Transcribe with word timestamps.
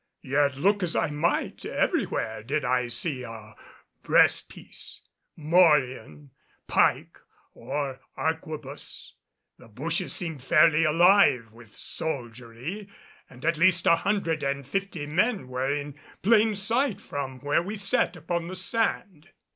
Yet 0.23 0.55
look 0.57 0.81
as 0.81 0.95
I 0.95 1.11
might, 1.11 1.63
everywhere 1.63 2.41
did 2.41 2.65
I 2.65 2.87
see 2.87 3.21
a 3.21 3.53
breast 4.01 4.49
piece, 4.49 5.01
morion, 5.35 6.31
pike 6.65 7.19
or 7.53 7.99
arquebus. 8.17 9.13
The 9.59 9.67
bushes 9.67 10.11
seemed 10.11 10.41
fairly 10.41 10.85
alive 10.85 11.51
with 11.51 11.75
soldiery 11.75 12.89
and 13.29 13.45
at 13.45 13.57
least 13.59 13.85
an 13.85 13.97
hundred 13.97 14.41
and 14.41 14.67
fifty 14.67 15.05
men 15.05 15.47
were 15.47 15.71
in 15.71 15.99
plain 16.23 16.55
sight 16.55 16.99
from 16.99 17.39
where 17.41 17.61
we 17.61 17.75
sat 17.75 18.15
upon 18.17 18.47
the 18.47 18.55
sand. 18.55 19.29